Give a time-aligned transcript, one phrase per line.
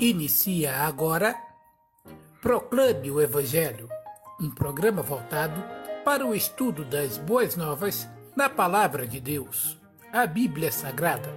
[0.00, 1.36] Inicia agora
[2.40, 3.86] Proclame o Evangelho,
[4.40, 5.62] um programa voltado
[6.02, 9.78] para o estudo das boas novas na Palavra de Deus,
[10.10, 11.28] a Bíblia Sagrada.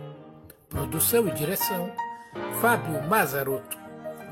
[0.70, 1.92] Produção e direção:
[2.62, 3.78] Fábio Mazarotto.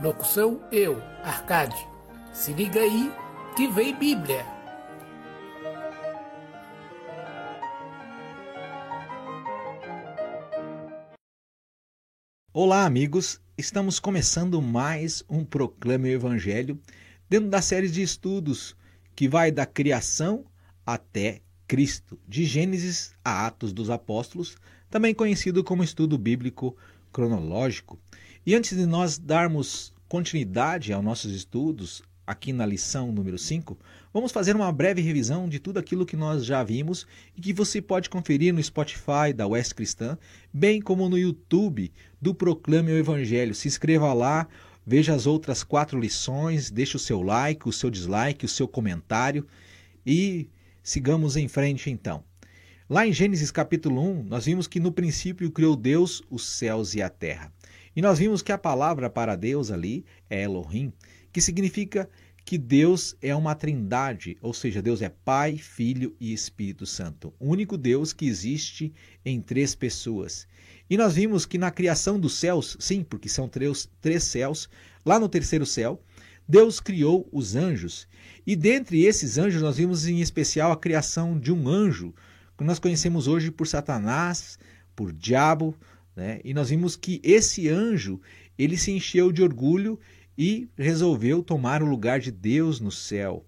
[0.02, 1.86] Locução: eu, Arcade.
[2.32, 3.12] Se liga aí
[3.58, 4.46] que vem Bíblia.
[12.54, 13.40] Olá, amigos.
[13.58, 16.78] Estamos começando mais um Proclame o Evangelho
[17.30, 18.76] dentro da série de estudos
[19.16, 20.44] que vai da criação
[20.86, 24.58] até Cristo, de Gênesis a Atos dos Apóstolos,
[24.90, 26.76] também conhecido como estudo bíblico
[27.14, 27.98] cronológico.
[28.46, 33.78] E antes de nós darmos continuidade aos nossos estudos, aqui na lição número 5,
[34.14, 37.82] vamos fazer uma breve revisão de tudo aquilo que nós já vimos e que você
[37.82, 40.18] pode conferir no Spotify da West Cristã,
[40.54, 43.54] bem como no YouTube do Proclame o Evangelho.
[43.54, 44.48] Se inscreva lá,
[44.88, 49.46] veja as outras quatro lições, deixe o seu like, o seu dislike, o seu comentário
[50.06, 50.50] e
[50.82, 52.24] sigamos em frente então.
[52.90, 57.02] Lá em Gênesis capítulo 1, nós vimos que no princípio criou Deus os céus e
[57.02, 57.52] a terra.
[57.96, 60.94] E nós vimos que a palavra para Deus ali é Elohim,
[61.32, 62.10] que significa
[62.52, 67.48] que Deus é uma trindade, ou seja, Deus é Pai, Filho e Espírito Santo, o
[67.48, 70.46] único Deus que existe em três pessoas.
[70.90, 74.68] E nós vimos que na criação dos céus, sim, porque são três, três céus,
[75.06, 76.04] lá no terceiro céu,
[76.46, 78.06] Deus criou os anjos.
[78.46, 82.14] E dentre esses anjos, nós vimos em especial a criação de um anjo,
[82.58, 84.60] que nós conhecemos hoje por Satanás,
[84.94, 85.74] por diabo,
[86.14, 86.42] né?
[86.44, 88.20] e nós vimos que esse anjo
[88.58, 89.98] ele se encheu de orgulho
[90.38, 93.46] e resolveu tomar o lugar de Deus no céu.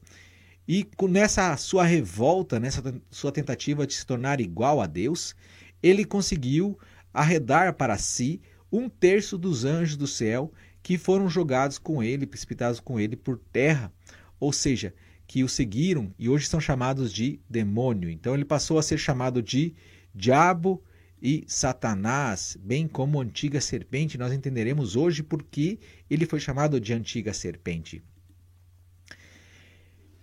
[0.67, 5.35] E nessa sua revolta, nessa sua tentativa de se tornar igual a Deus,
[5.81, 6.77] ele conseguiu
[7.13, 12.79] arredar para si um terço dos anjos do céu que foram jogados com ele, precipitados
[12.79, 13.91] com ele por terra,
[14.39, 14.93] ou seja,
[15.27, 18.09] que o seguiram e hoje são chamados de demônio.
[18.09, 19.73] Então ele passou a ser chamado de
[20.13, 20.83] diabo
[21.25, 25.79] e Satanás, bem como antiga serpente, nós entenderemos hoje por que
[26.09, 28.03] ele foi chamado de antiga serpente.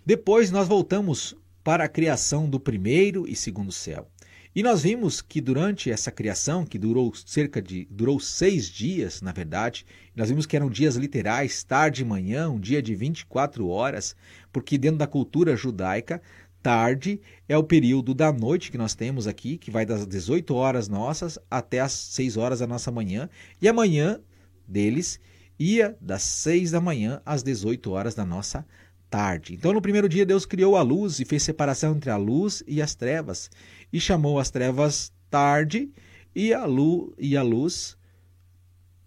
[0.05, 4.11] Depois nós voltamos para a criação do primeiro e segundo céu.
[4.53, 9.31] E nós vimos que durante essa criação, que durou cerca de durou seis dias, na
[9.31, 9.85] verdade,
[10.15, 14.15] nós vimos que eram dias literais, tarde e manhã, um dia de 24 horas,
[14.51, 16.21] porque dentro da cultura judaica
[16.61, 20.87] tarde é o período da noite que nós temos aqui, que vai das 18 horas
[20.87, 23.29] nossas até as 6 horas da nossa manhã,
[23.61, 24.19] e a manhã
[24.67, 25.19] deles
[25.59, 28.65] ia das 6 da manhã às 18 horas da nossa
[29.09, 29.53] tarde.
[29.53, 32.81] Então, no primeiro dia, Deus criou a luz e fez separação entre a luz e
[32.81, 33.49] as trevas,
[33.91, 35.91] e chamou as trevas tarde
[36.33, 37.97] e a luz, e a luz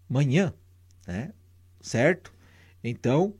[0.08, 0.52] manhã,
[1.06, 1.32] né?
[1.80, 2.32] Certo?
[2.82, 3.34] Então,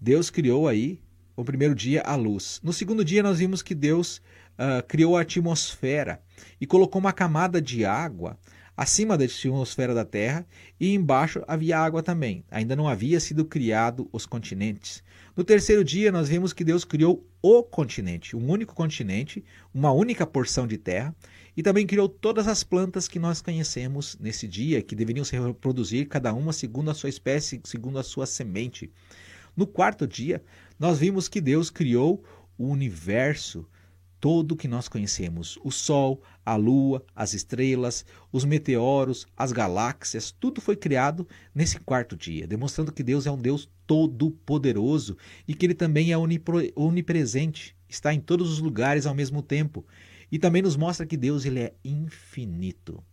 [0.00, 1.00] Deus criou aí
[1.36, 2.60] o primeiro dia, a luz.
[2.62, 4.18] No segundo dia, nós vimos que Deus
[4.58, 6.20] uh, criou a atmosfera
[6.60, 8.38] e colocou uma camada de água
[8.76, 10.46] acima da atmosfera da Terra
[10.80, 12.44] e embaixo havia água também.
[12.50, 15.02] Ainda não havia sido criado os continentes.
[15.36, 20.26] No terceiro dia, nós vimos que Deus criou o continente, um único continente, uma única
[20.26, 21.14] porção de terra,
[21.56, 26.08] e também criou todas as plantas que nós conhecemos nesse dia, que deveriam se reproduzir
[26.08, 28.90] cada uma segundo a sua espécie, segundo a sua semente.
[29.56, 30.42] No quarto dia,
[30.78, 32.22] nós vimos que Deus criou
[32.58, 33.66] o universo
[34.24, 40.62] todo que nós conhecemos: o Sol, a Lua, as estrelas, os meteoros, as galáxias, tudo
[40.62, 45.74] foi criado nesse quarto dia, demonstrando que Deus é um Deus todo-poderoso e que Ele
[45.74, 49.84] também é onipresente, está em todos os lugares ao mesmo tempo.
[50.32, 53.04] E também nos mostra que Deus ele é infinito.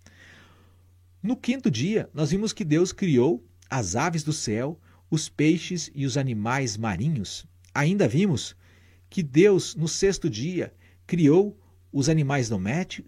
[1.21, 4.79] No quinto dia, nós vimos que Deus criou as aves do céu,
[5.09, 7.45] os peixes e os animais marinhos.
[7.73, 8.55] Ainda vimos
[9.09, 10.73] que Deus, no sexto dia,
[11.05, 11.57] criou
[11.91, 12.49] os animais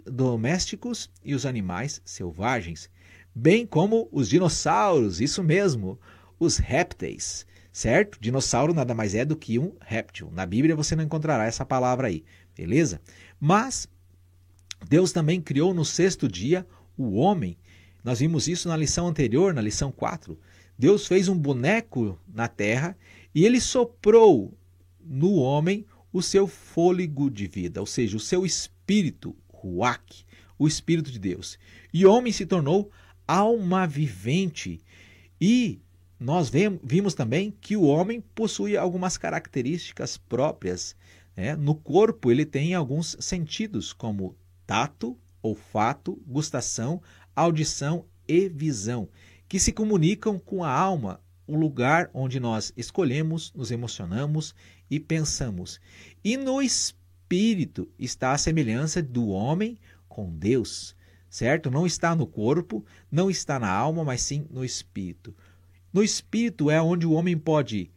[0.06, 2.90] domésticos e os animais selvagens,
[3.34, 5.98] bem como os dinossauros, isso mesmo,
[6.38, 8.19] os répteis, certo?
[8.19, 10.30] Dinossauro nada mais é do que um réptil.
[10.31, 12.24] Na Bíblia você não encontrará essa palavra aí,
[12.56, 13.01] beleza?
[13.39, 13.88] Mas
[14.88, 16.68] Deus também criou no sexto dia
[16.98, 17.57] o homem.
[18.04, 20.38] Nós vimos isso na lição anterior, na lição 4.
[20.77, 22.98] Deus fez um boneco na terra
[23.33, 24.57] e ele soprou
[25.00, 30.25] no homem o seu fôlego de vida, ou seja, o seu espírito, ruach,
[30.57, 31.57] o espírito de Deus.
[31.91, 32.91] E o homem se tornou
[33.27, 34.80] alma vivente.
[35.41, 35.81] E
[36.19, 36.51] nós
[36.83, 40.95] vimos também que o homem possui algumas características próprias.
[41.36, 41.56] Né?
[41.56, 44.38] No corpo, ele tem alguns sentidos, como
[44.68, 47.01] tato, olfato, gustação,
[47.36, 49.09] audição e visão
[49.53, 54.56] que se comunicam com a alma o lugar onde nós escolhemos, nos emocionamos
[54.90, 55.80] e pensamos.
[56.24, 60.95] E no espírito está a semelhança do homem com Deus,
[61.30, 61.72] certo?
[61.72, 65.36] Não está no corpo, não está na alma, mas sim no espírito.
[65.92, 67.92] No espírito é onde o homem pode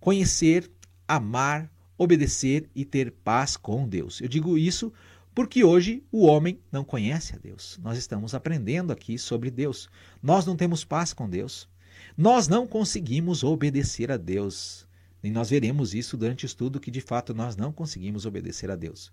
[0.00, 0.70] conhecer,
[1.06, 4.20] amar, obedecer e ter paz com Deus.
[4.20, 4.92] Eu digo isso
[5.34, 7.78] porque hoje o homem não conhece a Deus.
[7.82, 9.88] Nós estamos aprendendo aqui sobre Deus.
[10.22, 11.68] Nós não temos paz com Deus.
[12.16, 14.86] Nós não conseguimos obedecer a Deus.
[15.22, 18.76] E nós veremos isso durante o estudo que de fato nós não conseguimos obedecer a
[18.76, 19.12] Deus.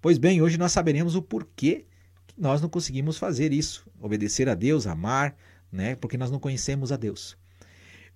[0.00, 1.84] Pois bem, hoje nós saberemos o porquê
[2.26, 5.36] que nós não conseguimos fazer isso, obedecer a Deus, amar,
[5.70, 5.94] né?
[5.96, 7.36] Porque nós não conhecemos a Deus.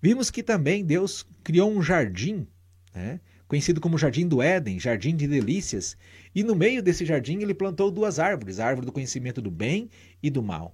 [0.00, 2.46] Vimos que também Deus criou um jardim,
[2.94, 3.20] né?
[3.50, 5.96] conhecido como Jardim do Éden, Jardim de Delícias,
[6.32, 9.90] e no meio desse jardim ele plantou duas árvores, a árvore do conhecimento do bem
[10.22, 10.72] e do mal.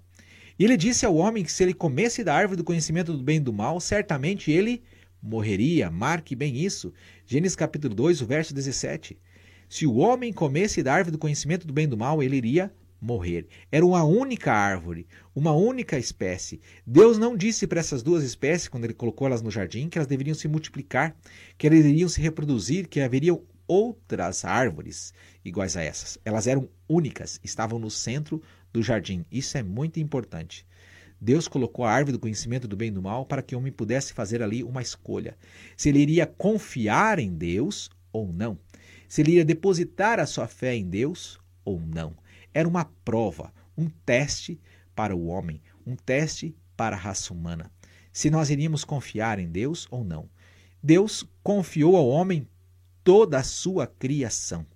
[0.58, 3.37] E ele disse ao homem que se ele comesse da árvore do conhecimento do bem
[3.37, 4.82] e do mal, certamente ele
[5.23, 5.91] morreria.
[5.91, 6.93] Marque bem isso.
[7.26, 9.19] Gênesis capítulo 2, o verso 17.
[9.69, 12.73] Se o homem comesse da árvore do conhecimento do bem e do mal, ele iria
[12.99, 13.47] morrer.
[13.70, 16.61] Era uma única árvore, uma única espécie.
[16.87, 20.08] Deus não disse para essas duas espécies, quando ele colocou elas no jardim, que elas
[20.08, 21.14] deveriam se multiplicar,
[21.58, 25.12] que elas iriam se reproduzir, que haveriam outras árvores
[25.44, 26.19] iguais a essas.
[26.25, 28.41] Elas eram únicas, estavam no centro
[28.72, 29.24] do jardim.
[29.30, 30.66] Isso é muito importante.
[31.20, 33.72] Deus colocou a árvore do conhecimento do bem e do mal para que o homem
[33.72, 35.36] pudesse fazer ali uma escolha.
[35.76, 38.58] Se ele iria confiar em Deus ou não.
[39.08, 42.16] Se ele iria depositar a sua fé em Deus ou não.
[42.52, 44.60] Era uma prova, um teste
[44.94, 47.70] para o homem, um teste para a raça humana.
[48.12, 50.28] Se nós iríamos confiar em Deus ou não.
[50.82, 52.48] Deus confiou ao homem
[53.02, 54.66] toda a sua criação.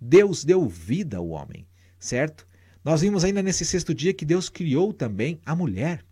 [0.00, 1.66] Deus deu vida ao homem,
[1.98, 2.46] certo?
[2.84, 6.04] Nós vimos ainda nesse sexto dia que Deus criou também a mulher.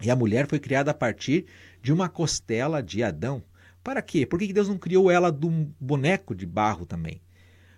[0.00, 1.46] E a mulher foi criada a partir
[1.80, 3.42] de uma costela de Adão.
[3.82, 4.26] Para quê?
[4.26, 7.20] Por que Deus não criou ela de um boneco de barro também?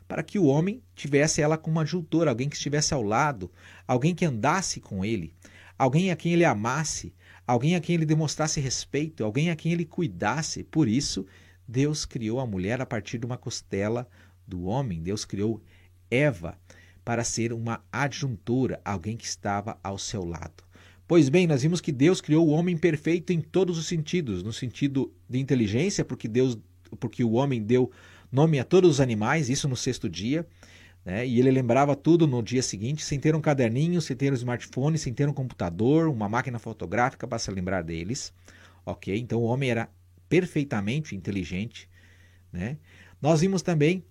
[0.09, 3.51] Para que o homem tivesse ela como adjutor, alguém que estivesse ao lado,
[3.87, 5.35] alguém que andasse com ele,
[5.79, 7.15] alguém a quem ele amasse,
[7.47, 10.65] alguém a quem ele demonstrasse respeito, alguém a quem ele cuidasse.
[10.65, 11.27] Por isso,
[11.69, 14.09] Deus criou a mulher a partir de uma costela
[14.47, 15.03] do homem.
[15.03, 15.63] Deus criou
[16.11, 16.59] Eva
[17.05, 20.65] para ser uma adjuntora, alguém que estava ao seu lado.
[21.07, 24.53] Pois bem, nós vimos que Deus criou o homem perfeito em todos os sentidos, no
[24.53, 26.57] sentido de inteligência, porque Deus,
[27.01, 27.91] porque o homem deu
[28.31, 30.47] nome a todos os animais, isso no sexto dia,
[31.05, 31.27] né?
[31.27, 34.99] E ele lembrava tudo no dia seguinte, sem ter um caderninho, sem ter um smartphone,
[34.99, 38.33] sem ter um computador, uma máquina fotográfica para se lembrar deles.
[38.85, 39.17] OK?
[39.19, 39.89] Então o homem era
[40.29, 41.89] perfeitamente inteligente,
[42.53, 42.77] né?
[43.21, 44.05] Nós vimos também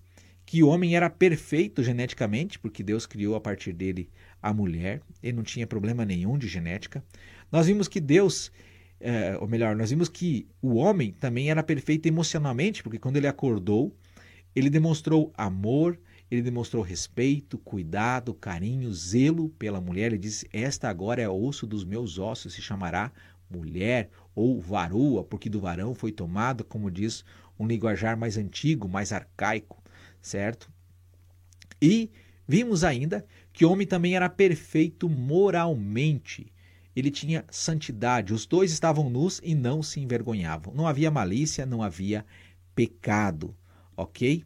[0.50, 4.10] que o homem era perfeito geneticamente, porque Deus criou a partir dele
[4.42, 7.04] a mulher, ele não tinha problema nenhum de genética.
[7.52, 8.50] Nós vimos que Deus,
[8.98, 13.28] é, ou melhor, nós vimos que o homem também era perfeito emocionalmente, porque quando ele
[13.28, 13.94] acordou,
[14.52, 15.96] ele demonstrou amor,
[16.28, 20.06] ele demonstrou respeito, cuidado, carinho, zelo pela mulher.
[20.06, 23.12] Ele disse: Esta agora é osso dos meus ossos, se chamará
[23.48, 27.24] mulher ou varoa, porque do varão foi tomado, como diz
[27.56, 29.80] um linguajar mais antigo, mais arcaico
[30.20, 30.70] certo?
[31.80, 32.10] E
[32.46, 36.52] vimos ainda que o homem também era perfeito moralmente.
[36.94, 38.34] Ele tinha santidade.
[38.34, 40.74] Os dois estavam nus e não se envergonhavam.
[40.74, 42.24] Não havia malícia, não havia
[42.74, 43.54] pecado,
[43.96, 44.44] ok?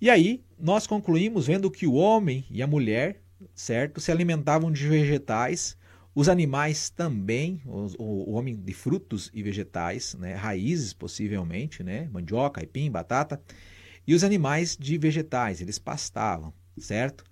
[0.00, 3.20] E aí nós concluímos vendo que o homem e a mulher,
[3.54, 5.76] certo, se alimentavam de vegetais,
[6.14, 12.60] os animais também, o, o, homem de frutos e vegetais, né, raízes possivelmente, né, mandioca,
[12.60, 13.40] aipim, batata,
[14.06, 17.24] e os animais de vegetais, eles pastavam, certo?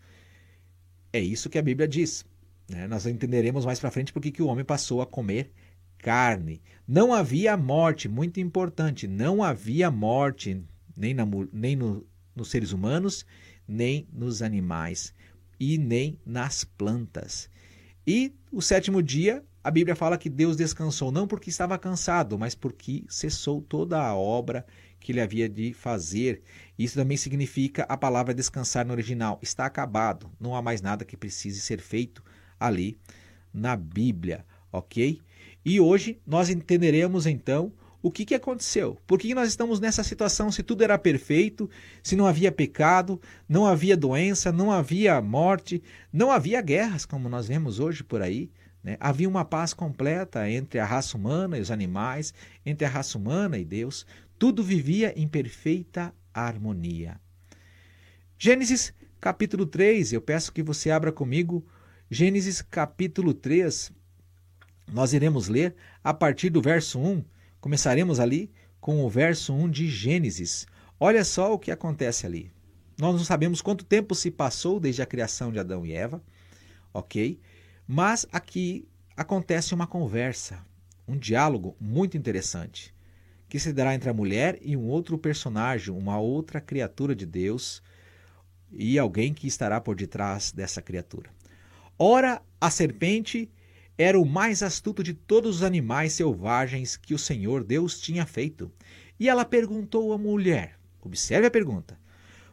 [1.13, 2.25] É isso que a Bíblia diz.
[2.69, 2.87] Né?
[2.87, 5.51] Nós entenderemos mais para frente porque que o homem passou a comer
[5.99, 6.63] carne.
[6.87, 10.63] Não havia morte, muito importante, não havia morte
[10.97, 13.27] nem, na, nem no, nos seres humanos,
[13.67, 15.13] nem nos animais
[15.59, 17.51] e nem nas plantas.
[18.07, 22.55] E o sétimo dia, a Bíblia fala que Deus descansou não porque estava cansado, mas
[22.55, 24.65] porque cessou toda a obra
[25.01, 26.43] que ele havia de fazer.
[26.79, 29.39] Isso também significa a palavra descansar no original.
[29.43, 32.23] Está acabado, não há mais nada que precise ser feito
[32.59, 32.99] ali
[33.53, 35.21] na Bíblia, ok?
[35.65, 38.97] E hoje nós entenderemos então o que, que aconteceu.
[39.07, 41.69] Por que nós estamos nessa situação se tudo era perfeito,
[42.03, 47.49] se não havia pecado, não havia doença, não havia morte, não havia guerras, como nós
[47.49, 48.51] vemos hoje por aí.
[48.83, 48.97] Né?
[48.99, 52.33] Havia uma paz completa entre a raça humana e os animais,
[52.65, 54.07] entre a raça humana e Deus.
[54.41, 57.21] Tudo vivia em perfeita harmonia.
[58.39, 61.63] Gênesis capítulo 3, eu peço que você abra comigo
[62.11, 63.93] Gênesis capítulo 3,
[64.91, 67.23] nós iremos ler a partir do verso 1,
[67.61, 70.67] começaremos ali com o verso 1 de Gênesis.
[70.99, 72.51] Olha só o que acontece ali.
[72.99, 76.25] Nós não sabemos quanto tempo se passou desde a criação de Adão e Eva,
[76.95, 77.39] ok?
[77.87, 80.65] Mas aqui acontece uma conversa,
[81.07, 82.95] um diálogo muito interessante,
[83.51, 87.83] que se dará entre a mulher e um outro personagem, uma outra criatura de Deus
[88.71, 91.29] e alguém que estará por detrás dessa criatura.
[91.99, 93.51] Ora, a serpente
[93.99, 98.71] era o mais astuto de todos os animais selvagens que o Senhor Deus tinha feito.
[99.19, 101.99] E ela perguntou à mulher: observe a pergunta.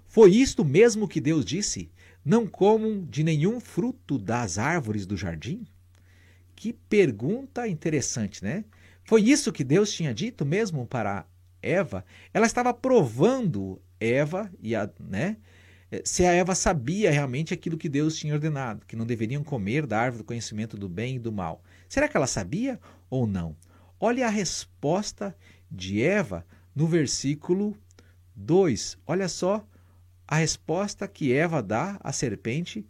[0.07, 1.91] Foi isto mesmo que Deus disse?
[2.25, 5.67] Não comam de nenhum fruto das árvores do jardim?
[6.55, 8.65] Que pergunta interessante, né?
[9.07, 11.25] Foi isso que Deus tinha dito mesmo para
[11.61, 12.03] Eva?
[12.33, 15.37] Ela estava provando Eva e a, né?
[15.89, 19.87] Eh, se a Eva sabia realmente aquilo que Deus tinha ordenado, que não deveriam comer
[19.87, 21.63] da árvore do conhecimento do bem e do mal.
[21.87, 22.77] Será que ela sabia
[23.09, 23.55] ou não?
[23.97, 25.33] Olha a resposta
[25.71, 26.45] de Eva
[26.75, 27.77] no versículo
[28.35, 28.97] 2.
[29.07, 29.65] Olha só
[30.27, 32.85] a resposta que Eva dá à serpente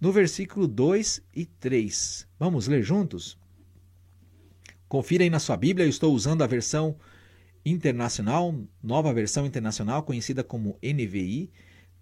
[0.00, 2.28] no versículo 2 e 3.
[2.38, 3.36] Vamos ler juntos?
[4.88, 6.96] Confira aí na sua Bíblia, eu estou usando a versão
[7.64, 11.50] internacional, nova versão internacional, conhecida como NVI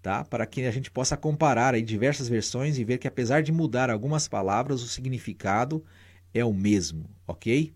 [0.06, 0.24] tá?
[0.24, 3.90] Para que a gente possa comparar aí diversas versões e ver que apesar de mudar
[3.90, 5.84] algumas palavras, o significado
[6.32, 7.74] é o mesmo, ok?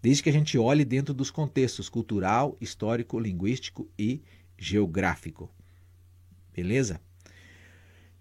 [0.00, 4.22] Desde que a gente olhe dentro dos contextos cultural, histórico, linguístico e
[4.56, 5.50] geográfico.
[6.54, 7.00] Beleza?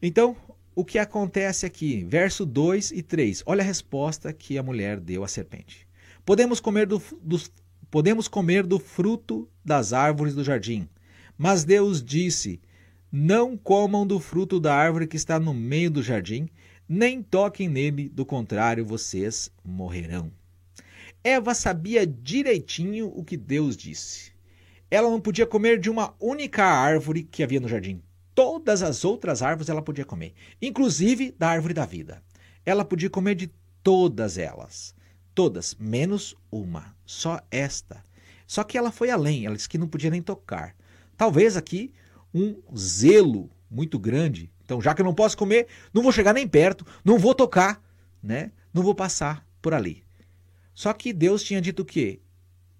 [0.01, 0.36] Então,
[0.74, 2.03] o que acontece aqui?
[2.03, 3.44] Verso 2 e 3.
[3.46, 5.88] Olha a resposta que a mulher deu à serpente.
[6.25, 7.01] Podemos comer do,
[7.91, 10.89] podemos comer do fruto das árvores do jardim.
[11.38, 12.60] Mas Deus disse:
[13.12, 16.50] não comam do fruto da árvore que está no meio do jardim,
[16.89, 20.32] nem toquem nele, do contrário, vocês morrerão.
[21.24, 24.32] Eva sabia direitinho o que Deus disse.
[24.89, 28.01] Ela não podia comer de uma única árvore que havia no jardim.
[28.34, 32.22] Todas as outras árvores ela podia comer, inclusive da árvore da vida.
[32.65, 33.51] Ela podia comer de
[33.82, 34.96] todas elas.
[35.36, 36.96] Todas, menos uma.
[37.06, 38.01] Só esta.
[38.48, 40.74] Só que ela foi além, ela disse que não podia nem tocar.
[41.18, 41.92] Talvez aqui
[42.34, 44.50] um zelo muito grande.
[44.63, 47.82] Então, já que eu não posso comer, não vou chegar nem perto, não vou tocar,
[48.24, 48.51] né?
[48.74, 50.04] Não vou passar por ali.
[50.74, 52.20] Só que Deus tinha dito o quê?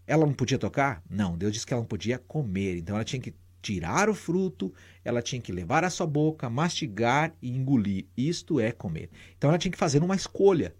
[0.08, 1.04] Ela não podia tocar?
[1.10, 2.78] Não, Deus disse que ela não podia comer.
[2.78, 7.34] Então ela tinha que tirar o fruto, ela tinha que levar à sua boca, mastigar
[7.42, 8.06] e engolir.
[8.16, 9.10] Isto é comer.
[9.38, 10.76] Então ela tinha que fazer uma escolha,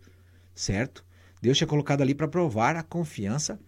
[0.53, 1.03] certo?
[1.45, 3.59] Deus tinha colocado ali para provar a confiança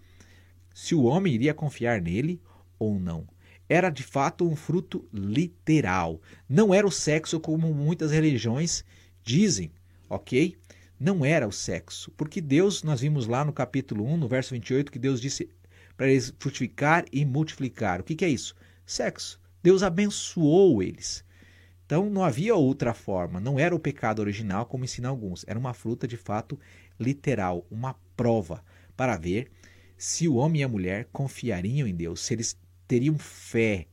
[0.73, 2.41] se o homem iria confiar nele
[2.77, 3.27] ou não
[3.69, 6.21] era de fato um fruto literal.
[6.47, 8.83] Não era o sexo como muitas religiões
[9.23, 9.71] dizem,
[10.09, 10.55] ok?
[10.99, 14.91] Não era o sexo, porque Deus, nós vimos lá no capítulo 1, no verso 28,
[14.91, 15.49] que Deus disse
[15.95, 17.99] para eles frutificar e multiplicar.
[17.99, 18.55] O que, que é isso?
[18.85, 19.39] Sexo.
[19.61, 21.23] Deus abençoou eles.
[21.85, 25.73] Então não havia outra forma, não era o pecado original como ensinam alguns, era uma
[25.73, 26.59] fruta de fato
[26.99, 28.63] literal, uma prova
[28.95, 29.51] para ver
[29.97, 33.87] se o homem e a mulher confiariam em Deus, se eles teriam fé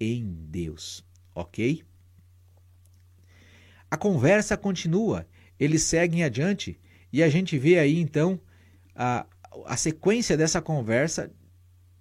[0.00, 1.82] em Deus, ok?
[3.90, 5.26] A conversa continua,
[5.58, 6.78] eles seguem adiante
[7.12, 8.40] e a gente vê aí então
[8.94, 9.26] a,
[9.66, 11.32] a sequência dessa conversa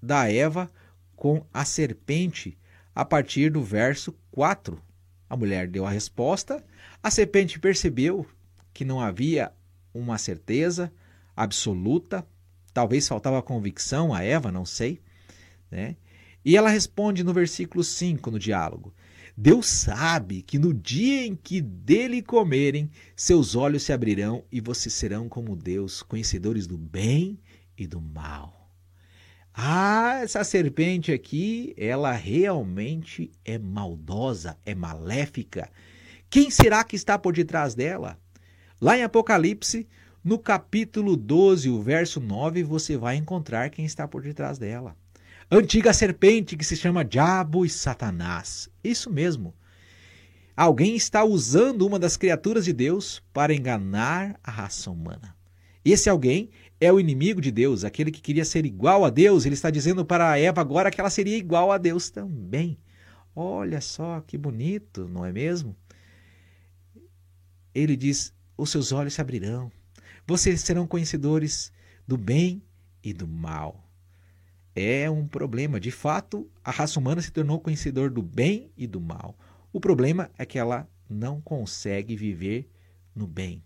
[0.01, 0.69] da Eva
[1.15, 2.57] com a serpente
[2.93, 4.81] a partir do verso 4.
[5.29, 6.63] A mulher deu a resposta,
[7.01, 8.25] a serpente percebeu
[8.73, 9.51] que não havia
[9.99, 10.91] uma certeza
[11.35, 12.27] absoluta,
[12.73, 15.01] talvez faltava convicção a Eva, não sei,
[15.69, 15.95] né?
[16.43, 18.93] E ela responde no versículo 5 no diálogo:
[19.35, 24.93] Deus sabe que no dia em que dele comerem, seus olhos se abrirão e vocês
[24.93, 27.39] serão como Deus, conhecedores do bem
[27.77, 28.71] e do mal.
[29.53, 35.69] Ah, essa serpente aqui, ela realmente é maldosa, é maléfica.
[36.29, 38.19] Quem será que está por detrás dela?
[38.79, 39.87] Lá em Apocalipse,
[40.23, 44.95] no capítulo 12, o verso 9, você vai encontrar quem está por detrás dela
[45.49, 48.69] antiga serpente que se chama Diabo e Satanás.
[48.83, 49.53] Isso mesmo.
[50.55, 55.35] Alguém está usando uma das criaturas de Deus para enganar a raça humana.
[55.85, 56.49] Esse alguém
[56.81, 59.45] é o inimigo de Deus, aquele que queria ser igual a Deus.
[59.45, 62.77] Ele está dizendo para Eva agora que ela seria igual a Deus também.
[63.33, 65.77] Olha só que bonito, não é mesmo?
[67.73, 69.71] Ele diz: os seus olhos se abrirão,
[70.25, 71.71] vocês serão conhecedores
[72.07, 72.61] do bem
[73.03, 73.87] e do mal
[74.77, 75.79] é um problema.
[75.79, 79.35] De fato, a raça humana se tornou conhecedor do bem e do mal.
[79.73, 82.69] O problema é que ela não consegue viver
[83.15, 83.63] no bem.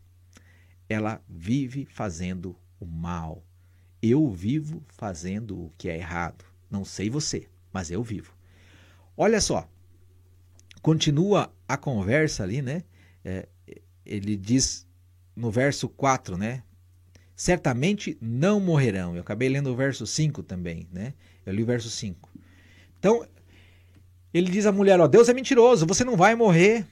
[0.87, 3.43] Ela vive fazendo o mal.
[4.01, 6.45] Eu vivo fazendo o que é errado.
[6.69, 8.33] Não sei você, mas eu vivo.
[9.17, 9.69] Olha só,
[10.81, 12.83] continua a conversa ali, né?
[13.23, 13.49] É,
[14.11, 14.85] ele diz
[15.35, 16.63] no verso 4, né?
[17.35, 19.15] Certamente não morrerão.
[19.15, 21.13] Eu acabei lendo o verso 5 também, né?
[21.45, 22.29] Eu li o verso 5.
[22.99, 23.25] Então,
[24.33, 26.85] ele diz à mulher: Ó, Deus é mentiroso, você não vai morrer.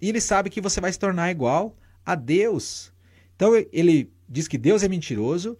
[0.00, 2.92] E ele sabe que você vai se tornar igual a Deus.
[3.34, 5.56] Então, ele diz que Deus é mentiroso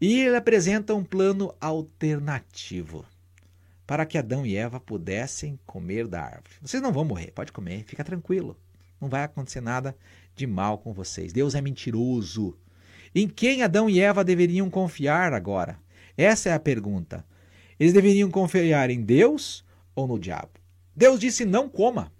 [0.00, 3.04] e ele apresenta um plano alternativo
[3.86, 6.56] para que Adão e Eva pudessem comer da árvore.
[6.60, 8.56] Vocês não vão morrer, pode comer, fica tranquilo.
[9.00, 9.96] Não vai acontecer nada
[10.36, 11.32] de mal com vocês.
[11.32, 12.56] Deus é mentiroso.
[13.14, 15.80] Em quem Adão e Eva deveriam confiar agora?
[16.16, 17.26] Essa é a pergunta.
[17.80, 19.64] Eles deveriam confiar em Deus
[19.94, 20.52] ou no diabo?
[20.94, 22.12] Deus disse: não coma.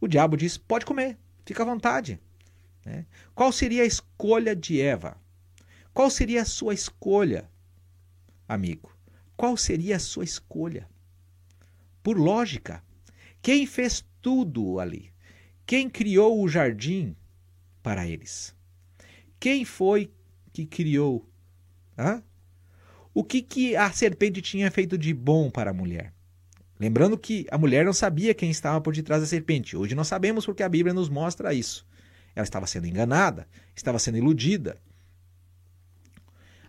[0.00, 1.16] O diabo disse: pode comer,
[1.46, 2.20] fica à vontade.
[2.84, 3.06] Né?
[3.34, 5.16] Qual seria a escolha de Eva?
[5.94, 7.48] Qual seria a sua escolha,
[8.48, 8.92] amigo?
[9.36, 10.88] Qual seria a sua escolha?
[12.02, 12.82] Por lógica,
[13.42, 15.12] quem fez tudo ali?
[15.70, 17.14] Quem criou o jardim
[17.80, 18.52] para eles?
[19.38, 20.10] Quem foi
[20.52, 21.30] que criou?
[21.96, 22.24] Hã?
[23.14, 26.12] O que, que a serpente tinha feito de bom para a mulher?
[26.76, 29.76] Lembrando que a mulher não sabia quem estava por detrás da serpente.
[29.76, 31.86] Hoje nós sabemos porque a Bíblia nos mostra isso.
[32.34, 34.76] Ela estava sendo enganada, estava sendo iludida.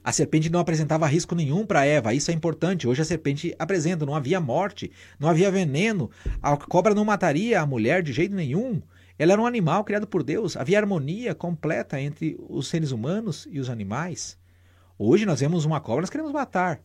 [0.04, 2.88] A serpente não apresentava risco nenhum para Eva, isso é importante.
[2.88, 6.10] Hoje a serpente apresenta, não havia morte, não havia veneno,
[6.42, 8.82] a cobra não mataria a mulher de jeito nenhum.
[9.20, 13.60] Ela era um animal criado por Deus, havia harmonia completa entre os seres humanos e
[13.60, 14.38] os animais.
[14.98, 16.82] Hoje nós vemos uma cobra, nós queremos matar.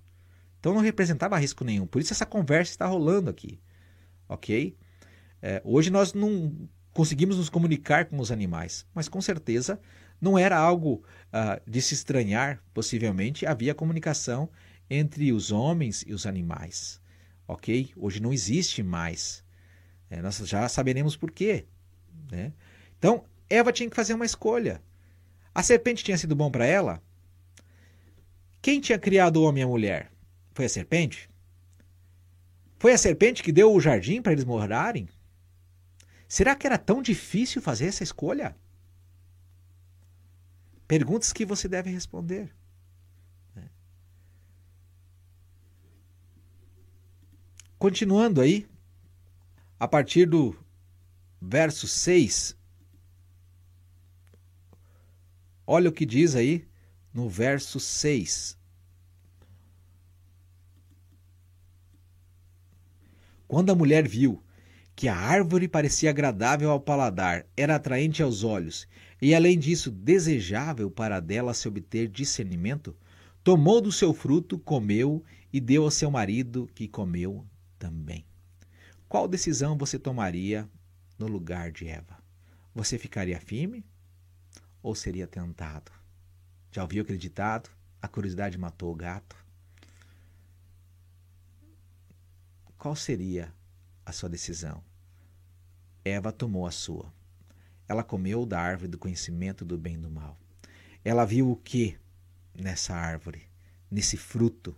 [0.61, 1.87] Então não representava risco nenhum.
[1.87, 3.59] Por isso essa conversa está rolando aqui.
[4.29, 4.77] Ok?
[5.41, 6.53] É, hoje nós não
[6.93, 9.81] conseguimos nos comunicar com os animais, mas com certeza
[10.21, 14.49] não era algo uh, de se estranhar, possivelmente havia comunicação
[14.89, 17.01] entre os homens e os animais.
[17.47, 17.91] Ok?
[17.97, 19.45] Hoje não existe mais.
[20.11, 21.67] É, nós já saberemos por quê.
[22.31, 22.53] Né?
[22.99, 24.83] Então, Eva tinha que fazer uma escolha.
[25.55, 27.03] A serpente tinha sido bom para ela?
[28.61, 30.11] Quem tinha criado o homem e a mulher?
[30.53, 31.31] Foi a serpente?
[32.79, 35.09] Foi a serpente que deu o jardim para eles morarem?
[36.29, 38.57] Será que era tão difícil fazer essa escolha?
[40.87, 42.55] Perguntas que você deve responder.
[43.55, 43.69] Né?
[47.79, 48.69] Continuando aí,
[49.79, 50.57] a partir do
[51.41, 52.57] verso 6,
[55.67, 56.67] olha o que diz aí
[57.13, 58.57] no verso 6.
[63.49, 64.43] Quando a mulher viu
[64.95, 68.89] que a árvore parecia agradável ao paladar, era atraente aos olhos
[69.21, 72.95] e, além disso, desejável para dela se obter discernimento,
[73.43, 77.47] tomou do seu fruto, comeu e deu ao seu marido, que comeu
[77.79, 78.27] também.
[79.09, 80.69] Qual decisão você tomaria
[81.19, 82.19] no lugar de Eva?
[82.75, 83.85] Você ficaria firme
[84.83, 85.91] ou seria tentado?
[86.71, 87.71] Já ouviu acreditado?
[88.03, 89.37] A curiosidade matou o gato?
[92.77, 93.53] Qual seria
[94.05, 94.85] a sua decisão?
[96.05, 97.16] Eva tomou a sua.
[97.89, 100.39] Ela comeu da árvore do conhecimento do bem e do mal.
[101.05, 101.97] Ela viu o que
[102.55, 103.43] nessa árvore,
[103.91, 104.77] nesse fruto?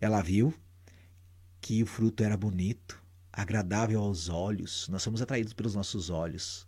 [0.00, 0.54] Ela viu
[1.60, 3.02] que o fruto era bonito,
[3.32, 4.88] agradável aos olhos.
[4.88, 6.66] Nós somos atraídos pelos nossos olhos.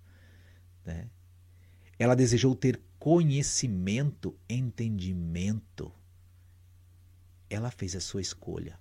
[0.85, 1.09] Né?
[1.99, 5.93] Ela desejou ter conhecimento, entendimento.
[7.49, 8.79] Ela fez a sua escolha.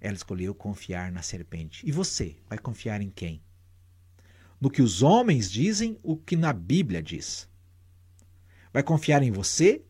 [0.00, 1.86] Ela escolheu confiar na serpente.
[1.86, 3.42] E você vai confiar em quem?
[4.64, 7.46] No que os homens dizem, o que na Bíblia diz.
[8.72, 9.82] Vai confiar em você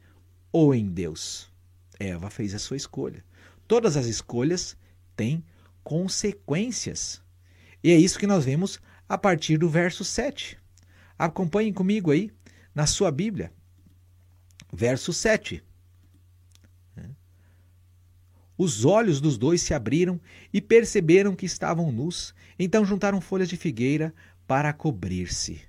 [0.51, 1.49] ou em Deus?
[1.97, 3.25] Eva fez a sua escolha.
[3.69, 4.77] Todas as escolhas
[5.15, 5.45] têm
[5.85, 7.23] consequências.
[7.85, 10.59] E é isso que nós vemos a partir do verso 7.
[11.17, 12.33] Acompanhem comigo aí
[12.75, 13.53] na sua Bíblia.
[14.73, 15.63] Verso 7.
[18.57, 20.21] Os olhos dos dois se abriram
[20.53, 22.35] e perceberam que estavam nus.
[22.57, 24.15] Então juntaram folhas de figueira,
[24.47, 25.63] para cobrir-se.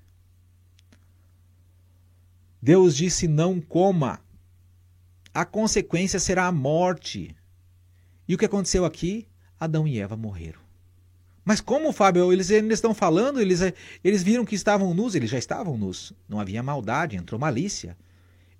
[2.60, 4.20] Deus disse: Não coma.
[5.32, 7.36] A consequência será a morte.
[8.26, 9.28] E o que aconteceu aqui?
[9.58, 10.60] Adão e Eva morreram.
[11.44, 12.32] Mas como, Fábio?
[12.32, 13.60] Eles ainda estão falando, eles,
[14.02, 16.12] eles viram que estavam nus, eles já estavam nus.
[16.28, 17.96] Não havia maldade, entrou malícia.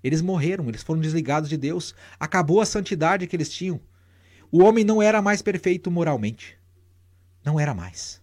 [0.03, 1.93] Eles morreram, eles foram desligados de Deus.
[2.19, 3.81] Acabou a santidade que eles tinham.
[4.49, 6.57] O homem não era mais perfeito moralmente.
[7.43, 8.21] Não era mais.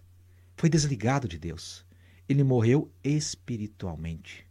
[0.57, 1.84] Foi desligado de Deus
[2.27, 4.45] ele morreu espiritualmente.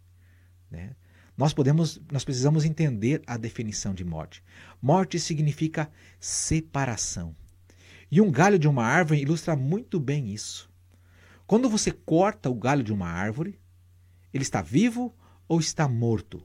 [0.70, 0.94] Né?
[1.36, 4.42] Nós podemos, nós precisamos entender a definição de morte.
[4.80, 7.34] Morte significa separação.
[8.10, 10.70] E um galho de uma árvore ilustra muito bem isso.
[11.46, 13.58] Quando você corta o galho de uma árvore,
[14.32, 15.14] ele está vivo
[15.48, 16.42] ou está morto?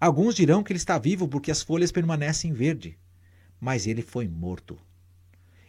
[0.00, 2.98] Alguns dirão que ele está vivo porque as folhas permanecem verde,
[3.60, 4.76] mas ele foi morto.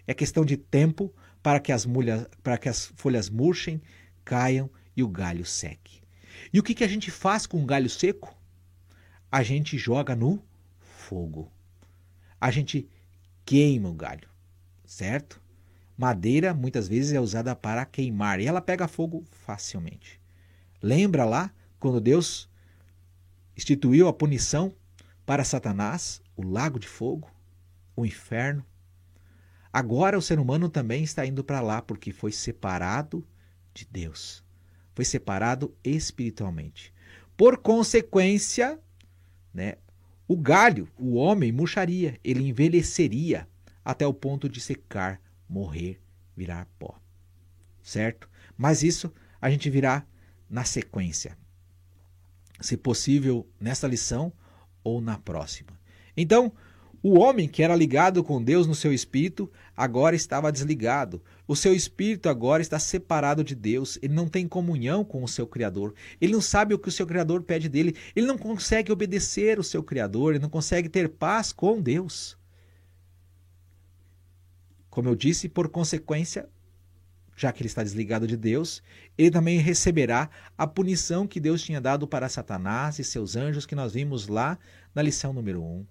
[0.08, 3.80] É questão de tempo para que as, mulhas, para que as folhas murchem,
[4.24, 6.02] caiam e o galho seque.
[6.52, 8.36] E o que, que a gente faz com um galho seco?
[9.32, 10.44] A gente joga no
[10.80, 11.52] fogo.
[12.40, 12.90] A gente
[13.46, 14.30] queima o galho,
[14.86, 15.42] certo?
[15.98, 20.20] Madeira muitas vezes é usada para queimar e ela pega fogo facilmente.
[20.82, 22.50] Lembra lá quando Deus
[23.56, 24.76] instituiu a punição
[25.26, 27.32] para Satanás, o lago de fogo,
[27.96, 28.66] o inferno?
[29.72, 33.26] Agora o ser humano também está indo para lá porque foi separado
[33.74, 34.44] de Deus
[34.94, 36.94] foi separado espiritualmente.
[37.36, 38.80] Por consequência,
[39.54, 39.76] né,
[40.28, 43.48] o galho, o homem, murcharia, ele envelheceria
[43.84, 46.00] até o ponto de secar, morrer,
[46.36, 47.00] virar pó.
[47.82, 48.30] Certo?
[48.58, 50.06] Mas isso a gente virá
[50.50, 51.38] na sequência.
[52.62, 54.32] Se possível, nessa lição
[54.84, 55.78] ou na próxima.
[56.16, 56.54] Então,
[57.04, 61.22] o homem que era ligado com Deus no seu espírito agora estava desligado.
[61.46, 64.00] O seu espírito agora está separado de Deus.
[64.02, 65.94] Ele não tem comunhão com o seu Criador.
[66.22, 67.94] Ele não sabe o que o seu Criador pede dele.
[68.16, 70.32] Ele não consegue obedecer o seu Criador.
[70.32, 72.38] Ele não consegue ter paz com Deus.
[74.90, 76.48] Como eu disse, por consequência,
[77.36, 78.82] já que ele está desligado de Deus,
[79.18, 83.76] ele também receberá a punição que Deus tinha dado para Satanás e seus anjos, que
[83.76, 84.58] nós vimos lá
[84.96, 85.86] na lição número 1.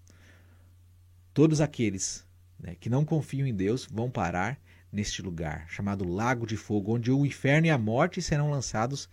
[1.35, 2.27] Todos aqueles
[2.59, 7.11] né, que não confiam em Deus vão parar neste lugar, chamado Lago de Fogo, onde
[7.11, 9.09] o inferno e a morte serão lançados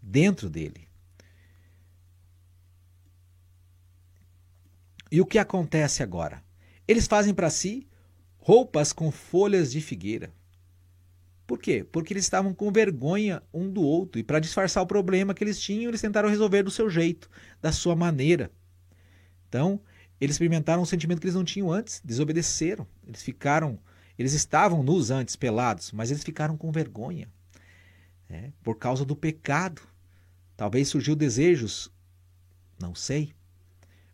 [0.00, 0.86] dentro dele.
[5.10, 6.42] E o que acontece agora?
[6.86, 7.86] Eles fazem para si
[8.38, 10.32] roupas com folhas de figueira.
[11.46, 11.84] Por quê?
[11.84, 15.60] Porque eles estavam com vergonha um do outro e para disfarçar o problema que eles
[15.60, 17.28] tinham, eles tentaram resolver do seu jeito,
[17.60, 18.50] da sua maneira.
[19.48, 19.80] Então,
[20.24, 22.86] eles experimentaram um sentimento que eles não tinham antes, desobedeceram.
[23.04, 23.76] Eles ficaram,
[24.16, 27.28] eles estavam nus antes, pelados, mas eles ficaram com vergonha.
[28.28, 28.52] Né?
[28.62, 29.82] Por causa do pecado.
[30.56, 31.90] Talvez surgiu desejos,
[32.80, 33.32] não sei.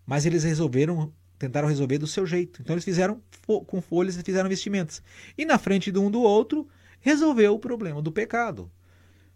[0.06, 2.62] Mas eles resolveram, tentaram resolver do seu jeito.
[2.62, 3.20] Então eles fizeram
[3.66, 5.02] com folhas e fizeram vestimentas.
[5.36, 6.66] E na frente de um do outro,
[7.00, 8.70] resolveu o problema do pecado.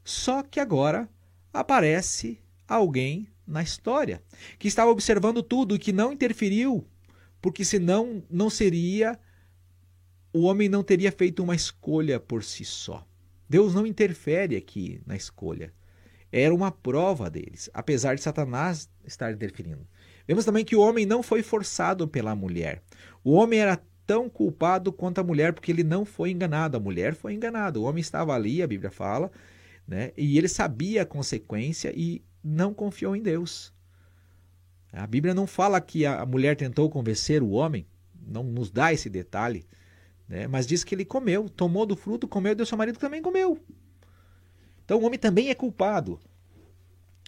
[0.03, 1.07] Só que agora
[1.53, 4.23] aparece alguém na história,
[4.59, 6.87] que estava observando tudo e que não interferiu,
[7.41, 9.19] porque senão não seria
[10.33, 13.07] o homem não teria feito uma escolha por si só.
[13.49, 15.75] Deus não interfere aqui na escolha.
[16.31, 19.87] Era uma prova deles, apesar de Satanás estar interferindo.
[20.27, 22.83] Vemos também que o homem não foi forçado pela mulher.
[23.23, 26.79] O homem era tão culpado quanto a mulher, porque ele não foi enganado.
[26.79, 27.79] A mulher foi enganada.
[27.79, 29.31] O homem estava ali, a Bíblia fala,
[29.87, 30.13] né?
[30.17, 33.73] e ele sabia a consequência e não confiou em Deus.
[34.93, 39.09] A Bíblia não fala que a mulher tentou convencer o homem, não nos dá esse
[39.09, 39.65] detalhe,
[40.29, 40.47] né?
[40.47, 43.59] mas diz que ele comeu, tomou do fruto, comeu, e seu marido também comeu.
[44.85, 46.21] Então o homem também é culpado.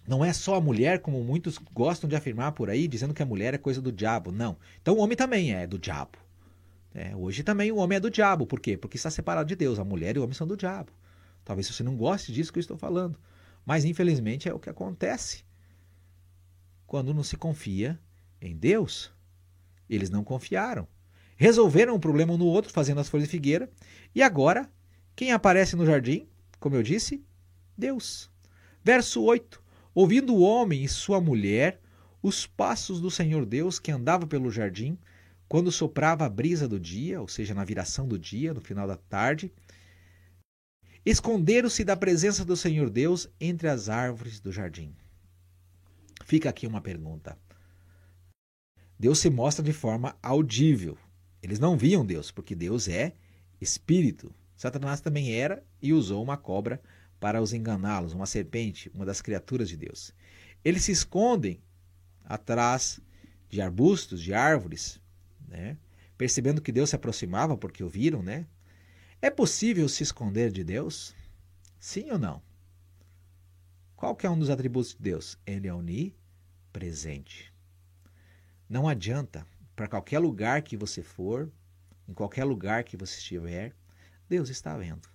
[0.07, 3.27] Não é só a mulher, como muitos gostam de afirmar por aí, dizendo que a
[3.27, 4.31] mulher é coisa do diabo.
[4.31, 4.59] Não.
[4.83, 6.19] Então o homem também é do diabo.
[6.95, 8.47] É, hoje também o homem é do diabo.
[8.47, 8.77] Por quê?
[8.77, 9.79] Porque está separado de Deus.
[9.79, 10.93] A mulher e o homem são do diabo.
[11.45, 13.19] Talvez você não goste disso que eu estou falando.
[13.65, 15.45] Mas infelizmente é o que acontece
[16.87, 17.99] quando não se confia
[18.41, 19.13] em Deus.
[19.89, 20.87] Eles não confiaram.
[21.37, 23.71] Resolveram um problema um no outro, fazendo as folhas de figueira.
[24.15, 24.71] E agora,
[25.17, 26.29] quem aparece no jardim?
[26.61, 27.25] Como eu disse,
[27.77, 28.31] Deus.
[28.83, 29.63] Verso 8:
[29.95, 31.81] Ouvindo o homem e sua mulher
[32.23, 34.99] os passos do Senhor Deus que andava pelo jardim,
[35.49, 38.97] quando soprava a brisa do dia, ou seja, na viração do dia, no final da
[38.97, 39.53] tarde,
[41.05, 44.97] Esconderam-se da presença do Senhor Deus entre as árvores do jardim.
[46.25, 47.37] Fica aqui uma pergunta.
[48.99, 50.97] Deus se mostra de forma audível.
[51.43, 53.13] Eles não viam Deus, porque Deus é
[53.61, 54.35] espírito.
[54.57, 56.81] Satanás também era e usou uma cobra
[57.21, 60.15] para os enganá-los, uma serpente, uma das criaturas de Deus.
[60.65, 61.61] Eles se escondem
[62.25, 62.99] atrás
[63.51, 64.99] de arbustos, de árvores,
[65.47, 65.77] né?
[66.17, 68.47] percebendo que Deus se aproximava, porque o viram, né?
[69.25, 71.17] É possível se esconder de Deus?
[71.81, 72.43] Sim ou não?
[73.97, 75.39] Qual que é um dos atributos de Deus?
[75.47, 77.51] Ele é onipresente.
[78.69, 81.51] Não adianta, para qualquer lugar que você for,
[82.07, 83.75] em qualquer lugar que você estiver,
[84.29, 85.09] Deus está vendo.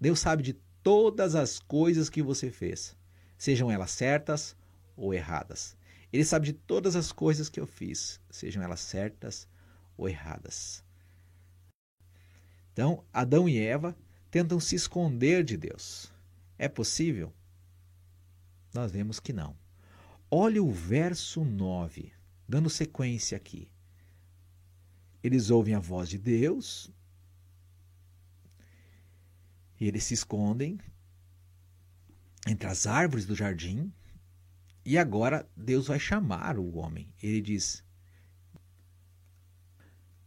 [0.00, 2.96] Deus sabe de todas as coisas que você fez,
[3.38, 4.56] sejam elas certas
[4.96, 5.76] ou erradas.
[6.12, 9.46] Ele sabe de todas as coisas que eu fiz, sejam elas certas
[9.96, 10.83] ou erradas.
[12.74, 13.96] Então, Adão e Eva
[14.32, 16.12] tentam se esconder de Deus.
[16.58, 17.32] É possível?
[18.74, 19.56] Nós vemos que não.
[20.28, 22.12] Olha o verso 9,
[22.48, 23.70] dando sequência aqui.
[25.22, 26.90] Eles ouvem a voz de Deus,
[29.80, 30.80] e eles se escondem
[32.48, 33.92] entre as árvores do jardim,
[34.84, 37.08] e agora Deus vai chamar o homem.
[37.22, 37.84] Ele diz,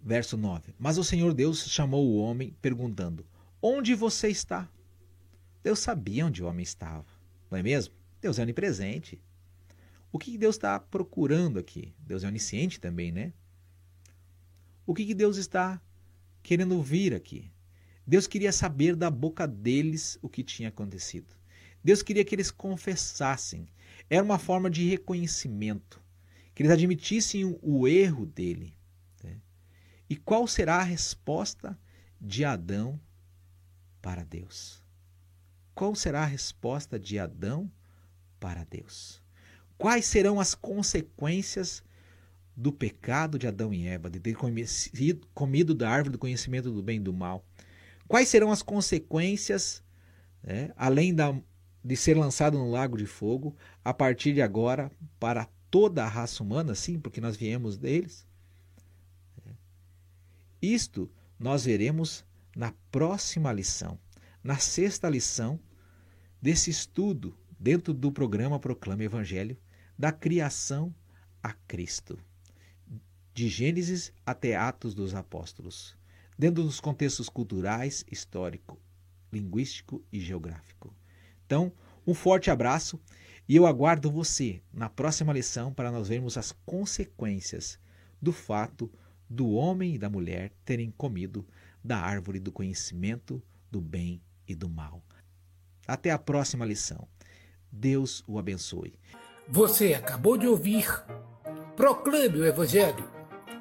[0.08, 3.28] verso 9: Mas o Senhor Deus chamou o homem, perguntando:
[3.62, 4.70] Onde você está?
[5.62, 7.06] Deus sabia onde o homem estava,
[7.52, 7.94] não é mesmo?
[8.22, 9.22] Deus é onipresente.
[10.10, 11.94] O que Deus está procurando aqui?
[12.00, 13.34] Deus é onisciente também, né?
[14.86, 15.82] O que Deus está
[16.42, 17.52] querendo ouvir aqui?
[18.06, 21.36] Deus queria saber da boca deles o que tinha acontecido.
[21.84, 23.68] Deus queria que eles confessassem.
[24.10, 26.02] Era uma forma de reconhecimento,
[26.56, 28.77] que eles admitissem o erro dele.
[30.10, 31.78] E qual será a resposta
[32.20, 33.00] de Adão
[34.02, 34.84] para Deus?
[35.76, 37.72] Qual será a resposta de Adão
[38.40, 39.22] para Deus?
[39.78, 41.84] Quais serão as consequências
[42.56, 44.36] do pecado de Adão e Eva, de ter
[45.34, 47.46] comido da árvore do conhecimento do bem e do mal?
[48.08, 49.84] Quais serão as consequências,
[50.42, 51.38] né, além da,
[51.84, 54.90] de ser lançado no lago de fogo, a partir de agora,
[55.20, 58.26] para toda a raça humana, sim, porque nós viemos deles?
[60.62, 64.00] Isto nós veremos na próxima lição,
[64.44, 65.60] na sexta lição
[66.42, 69.58] desse estudo dentro do programa Proclame Evangelho,
[69.98, 70.94] da criação
[71.44, 72.18] a Cristo,
[73.34, 75.96] de Gênesis até Atos dos Apóstolos
[76.38, 78.80] dentro dos contextos culturais, histórico,
[79.32, 80.96] linguístico e geográfico.
[81.46, 81.72] Então,
[82.06, 83.00] um forte abraço
[83.48, 87.80] e eu aguardo você na próxima lição para nós vermos as consequências
[88.22, 88.92] do fato
[89.30, 91.46] do homem e da mulher terem comido
[91.84, 95.02] da árvore do conhecimento do bem e do mal.
[95.88, 97.08] Até a próxima lição.
[97.72, 99.00] Deus o abençoe.
[99.48, 100.88] Você acabou de ouvir
[101.76, 103.08] Proclame o Evangelho,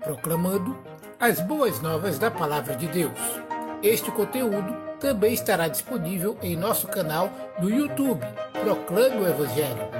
[0.02, 0.76] proclamando
[1.20, 3.18] as boas novas da Palavra de Deus.
[3.82, 8.24] Este conteúdo também estará disponível em nosso canal no YouTube,
[8.62, 9.90] Proclame o Evangelho,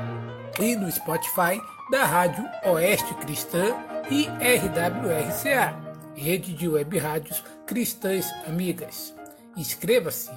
[0.59, 3.77] e no Spotify da Rádio Oeste Cristã
[4.11, 5.75] e RWRCA,
[6.15, 9.15] Rede de Web Rádios Cristãs Amigas.
[9.57, 10.31] Inscreva-se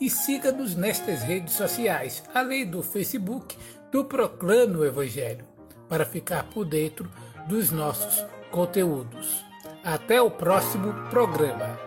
[0.00, 3.56] e siga-nos nestas redes sociais, além do Facebook
[3.90, 5.44] do Proclame o Evangelho,
[5.88, 7.10] para ficar por dentro
[7.48, 9.44] dos nossos conteúdos.
[9.82, 11.85] Até o próximo programa.